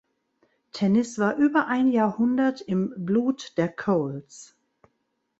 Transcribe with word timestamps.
Tennis 0.71 1.19
war 1.19 1.35
über 1.35 1.67
ein 1.67 1.91
Jahrhundert 1.91 2.59
im 2.59 2.91
Blut 3.05 3.55
der 3.59 3.69
Coles. 3.69 4.57